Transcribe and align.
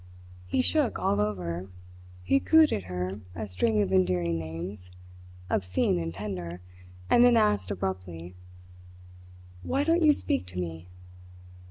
He 0.47 0.63
shook 0.63 0.97
all 0.97 1.21
over; 1.21 1.69
he 2.23 2.39
cooed 2.39 2.73
at 2.73 2.85
her 2.85 3.19
a 3.35 3.45
string 3.47 3.83
of 3.83 3.93
endearing 3.93 4.39
names, 4.39 4.89
obscene 5.47 5.99
and 5.99 6.11
tender, 6.11 6.59
and 7.07 7.23
then 7.23 7.37
asked 7.37 7.69
abruptly: 7.69 8.33
"Why 9.61 9.83
don't 9.83 10.01
you 10.01 10.13
speak 10.13 10.47
to 10.47 10.57
me?" 10.59 10.87